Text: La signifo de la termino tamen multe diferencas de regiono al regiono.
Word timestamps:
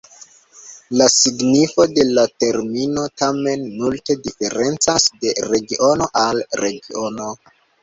La 1.01 1.09
signifo 1.15 1.85
de 1.97 2.05
la 2.19 2.23
termino 2.45 3.03
tamen 3.23 3.67
multe 3.75 4.17
diferencas 4.25 5.07
de 5.27 5.37
regiono 5.53 6.11
al 6.25 6.45
regiono. 6.67 7.33